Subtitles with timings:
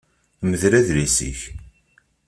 [0.49, 1.41] Mdel adlis-ik.